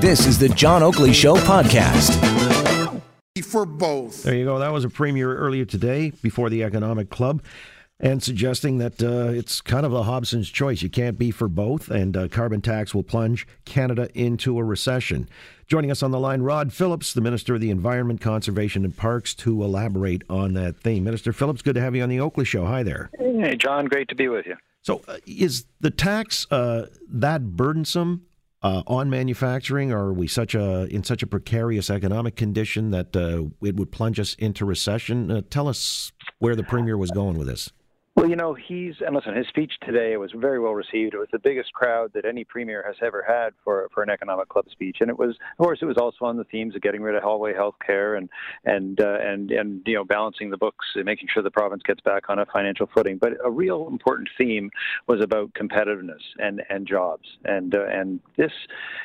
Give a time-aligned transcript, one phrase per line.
[0.00, 2.12] This is the John Oakley Show podcast.
[3.42, 4.24] For both.
[4.24, 4.58] There you go.
[4.58, 7.42] That was a premier earlier today before the Economic Club
[7.98, 10.82] and suggesting that uh, it's kind of a Hobson's choice.
[10.82, 15.30] You can't be for both, and uh, carbon tax will plunge Canada into a recession.
[15.66, 19.34] Joining us on the line, Rod Phillips, the Minister of the Environment, Conservation and Parks,
[19.36, 21.04] to elaborate on that theme.
[21.04, 22.66] Minister Phillips, good to have you on the Oakley Show.
[22.66, 23.08] Hi there.
[23.18, 24.56] Hey, John, great to be with you.
[24.82, 28.26] So, uh, is the tax uh, that burdensome
[28.66, 33.14] uh, on manufacturing, or are we such a in such a precarious economic condition that
[33.14, 35.30] uh, it would plunge us into recession?
[35.30, 37.70] Uh, tell us where the premier was going with this.
[38.16, 41.12] Well, you know, he's and listen, his speech today was very well received.
[41.12, 44.48] It was the biggest crowd that any premier has ever had for for an economic
[44.48, 47.02] club speech, and it was, of course, it was also on the themes of getting
[47.02, 48.30] rid of hallway health care and
[48.64, 52.00] and uh, and and you know balancing the books and making sure the province gets
[52.00, 53.18] back on a financial footing.
[53.18, 54.70] But a real important theme
[55.06, 58.52] was about competitiveness and and jobs, and uh, and this,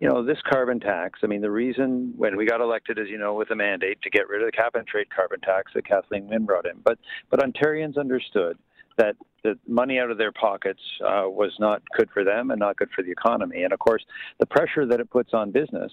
[0.00, 1.20] you know, this carbon tax.
[1.22, 4.08] I mean, the reason when we got elected, as you know, with a mandate to
[4.08, 6.98] get rid of the cap and trade carbon tax that Kathleen Wynne brought in, but
[7.28, 8.56] but Ontarians understood
[8.96, 12.76] that the money out of their pockets uh, was not good for them and not
[12.76, 13.62] good for the economy.
[13.62, 14.04] And of course,
[14.40, 15.92] the pressure that it puts on business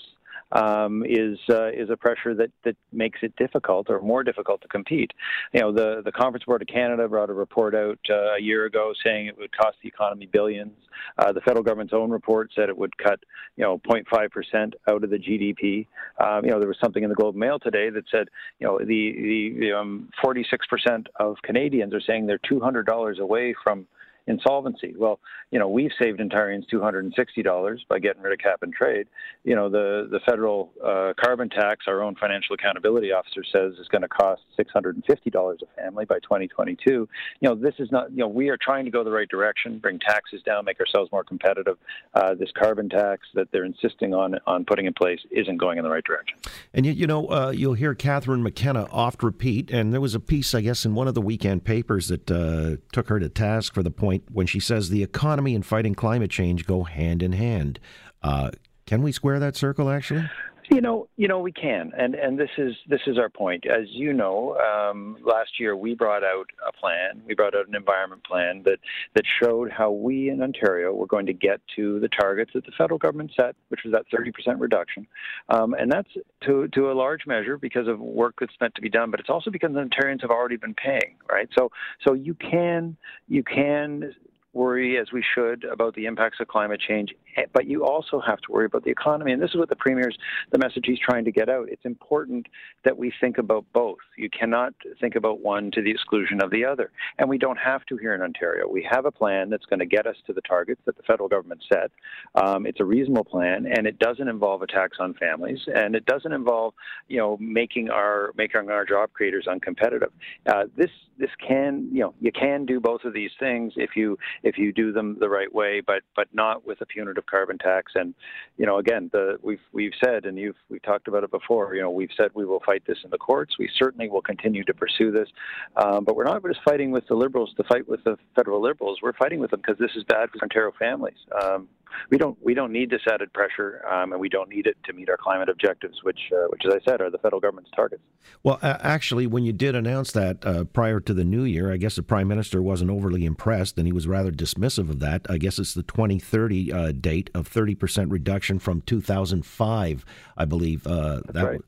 [0.52, 4.68] um, is uh, is a pressure that, that makes it difficult or more difficult to
[4.68, 5.12] compete.
[5.54, 8.66] You know, the the Conference Board of Canada brought a report out uh, a year
[8.66, 10.74] ago saying it would cost the economy billions.
[11.18, 13.20] Uh, the federal government's own report said it would cut
[13.56, 15.88] you know 0.5 percent out of the GDP.
[16.24, 18.30] Um, you know, there was something in the Globe Mail today that said
[18.60, 23.56] you know the the um, 46 percent of Canadians are saying they're 200 dollars away
[23.64, 23.88] from
[24.28, 24.94] insolvency.
[24.98, 25.20] Well,
[25.52, 29.08] you know, we've saved Ontarians $260 by getting rid of cap and trade.
[29.44, 33.88] You know, the, the federal uh, carbon tax, our own financial accountability officer says is
[33.90, 36.90] going to cost $650 a family by 2022.
[36.92, 37.08] You
[37.42, 40.00] know, this is not, you know, we are trying to go the right direction, bring
[40.00, 41.78] taxes down, make ourselves more competitive.
[42.14, 45.84] Uh, this carbon tax that they're insisting on, on putting in place isn't going in
[45.84, 46.38] the right direction.
[46.74, 50.20] And you, you know, uh, you'll hear Catherine McKenna oft repeat, and there was a
[50.20, 53.74] piece, I guess, in one of the weekend papers that uh, took her to task
[53.74, 57.24] for the point point when she says the economy and fighting climate change go hand
[57.24, 57.80] in hand.
[58.22, 58.52] Uh,
[58.86, 60.30] can we square that circle, actually?
[60.74, 63.66] You know, you know, we can, and and this is this is our point.
[63.66, 67.22] As you know, um, last year we brought out a plan.
[67.28, 68.80] We brought out an environment plan that
[69.14, 72.72] that showed how we in Ontario were going to get to the targets that the
[72.78, 75.06] federal government set, which was that 30% reduction,
[75.50, 76.10] um, and that's
[76.46, 79.30] to to a large measure because of work that's meant to be done, but it's
[79.30, 81.50] also because Ontarians have already been paying, right?
[81.58, 81.70] So
[82.08, 82.96] so you can
[83.28, 84.14] you can
[84.54, 87.14] worry as we should about the impacts of climate change,
[87.54, 89.32] but you also have to worry about the economy.
[89.32, 90.18] And this is what the premier's
[90.52, 91.70] the message he's trying to get out.
[91.70, 92.48] It's important
[92.84, 94.00] that we think about both.
[94.18, 96.92] You cannot think about one to the exclusion of the other.
[97.18, 98.68] And we don't have to here in Ontario.
[98.68, 101.30] We have a plan that's going to get us to the targets that the federal
[101.30, 101.92] government set.
[102.36, 106.06] Um, it's a reasonable plan, and it doesn't involve a tax on families, and it
[106.06, 106.74] doesn't involve,
[107.08, 110.12] you know, making our making our job creators uncompetitive.
[110.46, 114.18] Uh, this this can, you know, you can do both of these things if you
[114.44, 117.94] if you do them the right way, but but not with a punitive carbon tax.
[117.96, 118.14] And
[118.58, 121.76] you know, again, the we've we've said, and you've we've talked about it before.
[121.76, 123.56] You know, we've said we will fight this in the courts.
[123.58, 125.30] We certainly will continue to pursue this,
[125.76, 129.00] um, but we're not just fighting with the liberals to fight with the federal liberals.
[129.02, 131.18] We're fighting with them because this is bad for Ontario families.
[131.42, 131.68] Um,
[132.10, 134.94] we don't we don't need this added pressure, um, and we don't need it to
[134.94, 138.02] meet our climate objectives, which uh, which, as I said, are the federal government's targets.
[138.44, 141.78] Well, uh, actually, when you did announce that uh, prior to the new year, I
[141.78, 145.26] guess the prime minister wasn't overly impressed, and he was rather dismissive of that.
[145.30, 150.06] I guess it's the 2030 uh, date of 30 percent reduction from 2005,
[150.38, 150.86] I believe.
[150.86, 151.62] Uh, that, right.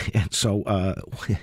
[0.14, 0.94] And so, uh,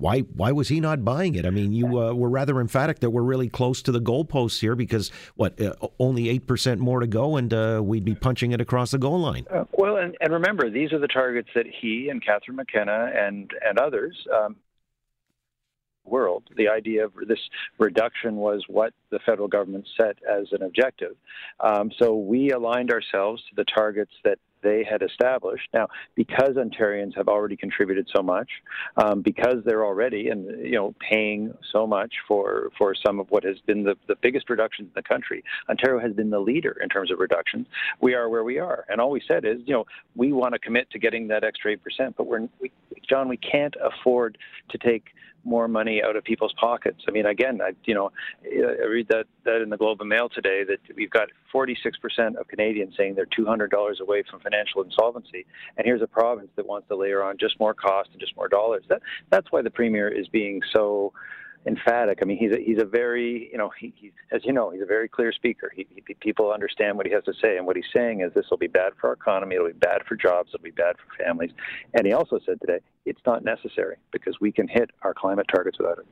[0.00, 1.44] why why was he not buying it?
[1.44, 4.74] I mean, you uh, were rather emphatic that we're really close to the goalposts here
[4.74, 8.60] because what uh, only eight percent more to go, and uh, we'd be punching it
[8.60, 9.46] across the goal line.
[9.50, 13.50] Uh, well, and, and, remember, these are the targets that he and Catherine McKenna and
[13.66, 14.16] and others.
[14.32, 14.56] Um,
[16.04, 16.44] world.
[16.56, 17.38] The idea of this
[17.78, 21.14] reduction was what the federal government set as an objective.
[21.60, 25.68] Um, so we aligned ourselves to the targets that they had established.
[25.72, 28.48] Now, because Ontarians have already contributed so much,
[28.96, 33.44] um, because they're already and you know paying so much for for some of what
[33.44, 36.88] has been the, the biggest reductions in the country, Ontario has been the leader in
[36.88, 37.66] terms of reductions.
[38.00, 39.84] We are where we are, and all we said is, you know,
[40.16, 42.70] we want to commit to getting that extra eight percent, but we're, we,
[43.08, 44.38] John, we can't afford
[44.70, 45.06] to take
[45.44, 47.02] more money out of people's pockets.
[47.08, 48.10] I mean, again, I, you know,
[48.44, 52.48] I read that, that in the Globe and Mail today that we've got 46% of
[52.48, 55.46] Canadians saying they're $200 away from financial insolvency,
[55.76, 58.48] and here's a province that wants to layer on just more cost and just more
[58.48, 58.84] dollars.
[58.88, 61.12] That that's why the premier is being so
[61.66, 62.20] emphatic.
[62.22, 64.82] I mean, he's a, he's a very, you know, he, he's, as you know, he's
[64.82, 65.70] a very clear speaker.
[65.74, 68.46] He, he, people understand what he has to say, and what he's saying is this
[68.50, 71.22] will be bad for our economy, it'll be bad for jobs, it'll be bad for
[71.22, 71.50] families.
[71.94, 75.78] And he also said today it's not necessary because we can hit our climate targets
[75.78, 76.06] without it.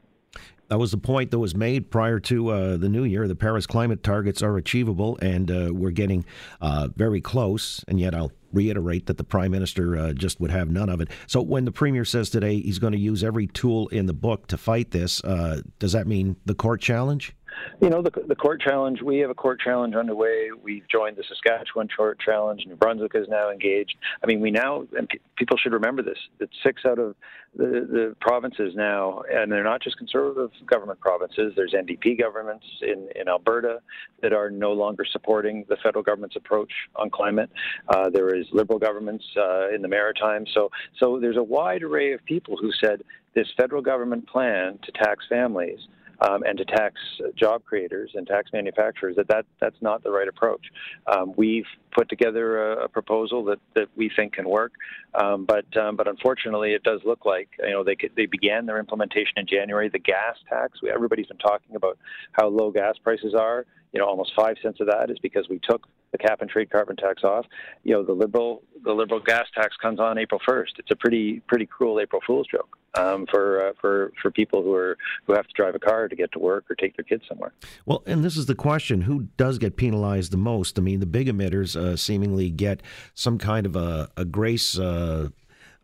[0.69, 3.27] That was the point that was made prior to uh, the new year.
[3.27, 6.27] The Paris climate targets are achievable, and uh, we're getting
[6.61, 7.83] uh, very close.
[7.89, 11.09] And yet, I'll reiterate that the prime minister uh, just would have none of it.
[11.27, 14.47] So, when the premier says today he's going to use every tool in the book
[14.49, 17.35] to fight this, uh, does that mean the court challenge?
[17.81, 20.49] You know, the, the court challenge, we have a court challenge underway.
[20.63, 22.65] We've joined the Saskatchewan Court Challenge.
[22.67, 23.97] New Brunswick is now engaged.
[24.23, 27.15] I mean, we now, and p- people should remember this, that six out of
[27.57, 33.09] the, the provinces now, and they're not just conservative government provinces, there's NDP governments in,
[33.15, 33.81] in Alberta
[34.23, 37.51] that are no longer supporting the federal government's approach on climate.
[37.89, 40.51] Uh, there is liberal governments uh, in the Maritimes.
[40.53, 43.03] So, so there's a wide array of people who said
[43.35, 45.79] this federal government plan to tax families
[46.21, 47.01] um, and to tax
[47.37, 50.67] job creators and tax manufacturers that, that that's not the right approach.
[51.07, 54.73] Um, we've put together a, a, proposal that, that we think can work,
[55.15, 58.67] um, but um, but unfortunately, it does look like you know they could, they began
[58.67, 59.89] their implementation in January.
[59.89, 61.99] The gas tax, everybody's been talking about
[62.33, 63.65] how low gas prices are.
[63.93, 66.71] You know, almost five cents of that is because we took the cap and trade
[66.71, 67.47] carbon tax off.
[67.85, 70.79] You know, the liberal the liberal gas tax comes on April 1st.
[70.79, 74.75] It's a pretty pretty cruel April Fool's joke um, for uh, for for people who
[74.75, 74.97] are
[75.27, 77.53] who have to drive a car to get to work or take their kids somewhere.
[77.87, 80.79] Well, and this is the question: Who does get penalized the most?
[80.79, 82.83] I mean, the big emitters uh, seemingly get
[83.15, 84.79] some kind of a, a grace.
[84.79, 85.29] Uh,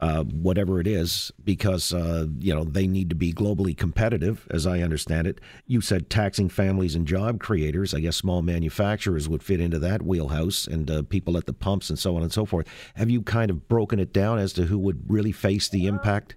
[0.04, 4.66] uh, whatever it is, because uh, you know they need to be globally competitive, as
[4.66, 5.40] I understand it.
[5.66, 7.94] You said taxing families and job creators.
[7.94, 11.88] I guess small manufacturers would fit into that wheelhouse, and uh, people at the pumps
[11.88, 12.68] and so on and so forth.
[12.96, 16.36] Have you kind of broken it down as to who would really face the impact?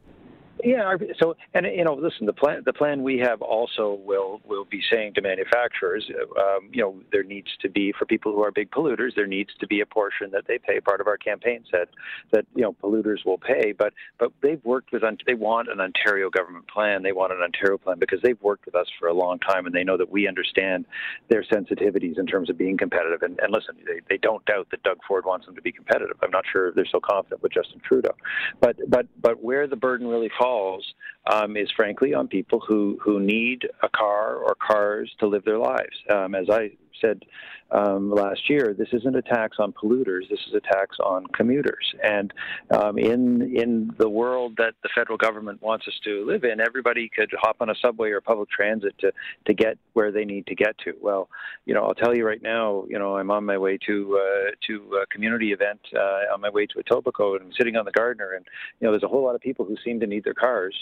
[0.63, 0.95] Yeah.
[1.19, 4.81] So, and you know, listen, the plan the plan we have also will will be
[4.91, 6.09] saying to manufacturers,
[6.39, 9.51] um, you know, there needs to be for people who are big polluters, there needs
[9.59, 10.79] to be a portion that they pay.
[10.79, 11.87] Part of our campaign said
[12.31, 16.29] that you know polluters will pay, but but they've worked with they want an Ontario
[16.29, 17.03] government plan.
[17.03, 19.73] They want an Ontario plan because they've worked with us for a long time and
[19.73, 20.85] they know that we understand
[21.29, 23.21] their sensitivities in terms of being competitive.
[23.21, 26.17] And, and listen, they, they don't doubt that Doug Ford wants them to be competitive.
[26.21, 28.15] I'm not sure if they're so confident with Justin Trudeau,
[28.59, 30.85] but but but where the burden really falls falls
[31.31, 35.57] um, is frankly on people who, who need a car or cars to live their
[35.57, 35.95] lives.
[36.09, 36.71] Um, as I
[37.01, 37.23] said
[37.71, 40.29] um, last year, this isn't a tax on polluters.
[40.29, 41.93] This is a tax on commuters.
[42.03, 42.33] And
[42.71, 47.09] um, in in the world that the federal government wants us to live in, everybody
[47.09, 49.11] could hop on a subway or public transit to
[49.45, 50.93] to get where they need to get to.
[51.01, 51.29] Well,
[51.65, 52.85] you know, I'll tell you right now.
[52.87, 56.49] You know, I'm on my way to uh, to a community event uh, on my
[56.49, 58.45] way to Etobicoke, and I'm sitting on the Gardiner, and
[58.79, 60.75] you know, there's a whole lot of people who seem to need their cars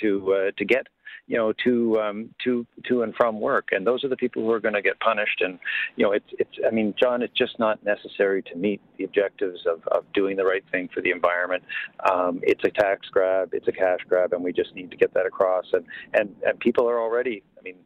[0.00, 0.86] to uh, to get
[1.26, 4.50] you know to um, to to and from work, and those are the people who
[4.50, 5.40] are going to get punished.
[5.40, 5.58] And
[5.96, 9.60] you know, it's it's I mean, John, it's just not necessary to meet the objectives
[9.66, 11.62] of, of doing the right thing for the environment.
[12.10, 15.14] Um, it's a tax grab, it's a cash grab, and we just need to get
[15.14, 15.66] that across.
[15.72, 17.76] And and and people are already, I mean.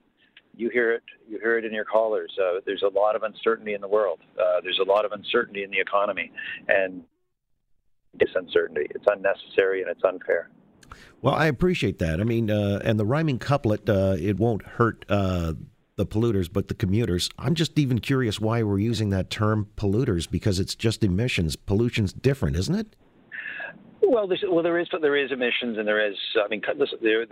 [0.57, 1.03] You hear it.
[1.29, 2.31] You hear it in your callers.
[2.41, 4.21] Uh, there's a lot of uncertainty in the world.
[4.39, 6.31] Uh, there's a lot of uncertainty in the economy,
[6.69, 7.03] and
[8.19, 8.87] this uncertainty.
[8.91, 10.51] It's unnecessary and it's unfair.
[11.23, 12.21] Well, I appreciate that.
[12.21, 15.55] I mean, uh, and the rhyming couplet, uh, it won't hurt uh,
[15.97, 17.31] the polluters, but the commuters.
[17.39, 21.57] I'm just even curious why we're using that term polluters because it's just emissions.
[21.57, 22.97] Pollution's different, isn't it?
[24.07, 26.17] Well, well, there is, but there is emissions, and there is.
[26.43, 26.63] I mean,
[27.01, 27.27] there,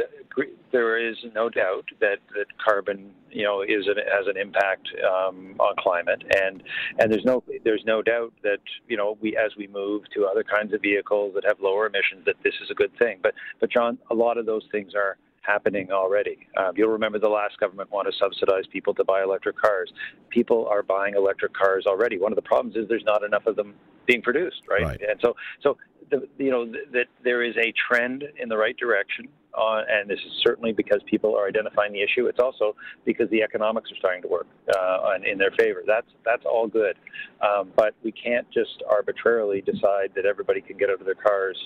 [0.71, 5.57] there is no doubt that, that carbon, you know, is an, has an impact um,
[5.59, 6.63] on climate, and
[6.99, 10.45] and there's no there's no doubt that you know we as we move to other
[10.45, 13.19] kinds of vehicles that have lower emissions, that this is a good thing.
[13.23, 16.47] But but John, a lot of those things are happening already.
[16.57, 19.93] Um, you'll remember the last government wanted to subsidize people to buy electric cars.
[20.31, 22.19] People are buying electric cars already.
[22.19, 23.75] One of the problems is there's not enough of them
[24.07, 24.83] being produced, right?
[24.83, 25.01] right.
[25.01, 25.77] And so, so
[26.13, 30.19] the, you know that there is a trend in the right direction on, and this
[30.19, 32.27] is certainly because people are identifying the issue.
[32.27, 35.83] It's also because the economics are starting to work uh, in their favor.
[35.87, 36.97] That's that's all good,
[37.41, 41.57] um, but we can't just arbitrarily decide that everybody can get out of their cars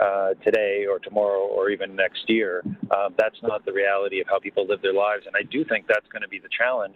[0.00, 2.62] uh, today or tomorrow or even next year.
[2.96, 5.86] Um, that's not the reality of how people live their lives, and I do think
[5.88, 6.94] that's going to be the challenge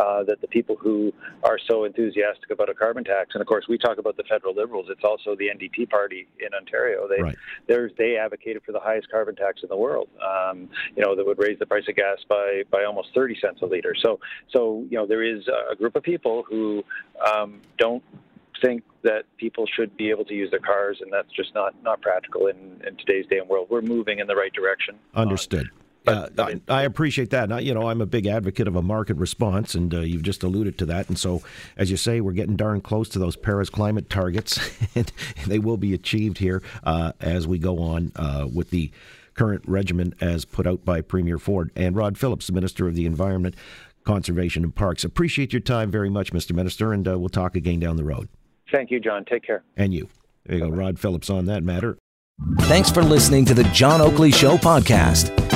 [0.00, 3.66] uh, that the people who are so enthusiastic about a carbon tax, and of course
[3.68, 7.06] we talk about the federal Liberals, it's also the NDP party in Ontario.
[7.06, 7.36] They right.
[7.98, 10.08] they advocated for the highest carbon tax in the world.
[10.24, 13.60] Um, you know that would raise the price of gas by by almost 30 cents
[13.62, 13.94] a liter.
[14.02, 14.18] So
[14.50, 16.82] so you know there is a group of people who
[17.34, 18.02] um, don't
[18.62, 22.00] think that people should be able to use their cars, and that's just not not
[22.00, 23.68] practical in, in today's day and world.
[23.70, 24.96] We're moving in the right direction.
[25.14, 25.68] Understood.
[26.06, 27.62] Uh, I, I, appreciate that.
[27.62, 30.78] you know, I'm a big advocate of a market response, and uh, you've just alluded
[30.78, 31.08] to that.
[31.08, 31.42] And so,
[31.76, 34.58] as you say, we're getting darn close to those Paris climate targets,
[34.94, 35.12] and
[35.46, 38.90] they will be achieved here uh, as we go on uh, with the
[39.34, 43.06] current regimen as put out by Premier Ford and Rod Phillips, the Minister of the
[43.06, 43.54] Environment,
[44.04, 45.04] Conservation, and Parks.
[45.04, 46.52] Appreciate your time very much, Mr.
[46.52, 48.28] Minister, and uh, we'll talk again down the road.
[48.72, 49.24] Thank you, John.
[49.24, 49.62] Take care.
[49.76, 50.08] And you.
[50.46, 51.98] There you go, Rod Phillips on that matter.
[52.60, 55.49] Thanks for listening to the John Oakley Show podcast.